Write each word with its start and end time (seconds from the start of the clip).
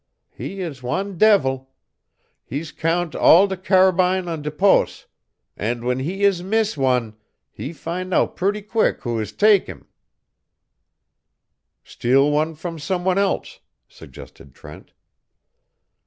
He 0.31 0.61
is 0.61 0.81
wan 0.81 1.19
devil. 1.19 1.69
He's 2.43 2.71
count 2.71 3.13
all 3.13 3.45
de 3.45 3.55
carabine 3.55 4.27
on 4.27 4.41
dis 4.41 4.53
pos', 4.57 5.05
an' 5.55 5.81
w'en 5.81 5.99
he 5.99 6.23
is 6.23 6.41
mees 6.41 6.75
wan, 6.75 7.15
he 7.51 7.71
fin' 7.71 8.11
out 8.11 8.35
purty 8.35 8.63
queek 8.63 9.01
who 9.03 9.19
is 9.19 9.31
tak' 9.31 9.67
heem." 9.67 9.85
"Steal 11.83 12.31
one 12.31 12.55
from 12.55 12.79
someone 12.79 13.19
else," 13.19 13.59
suggested 13.87 14.55
Trent. 14.55 14.91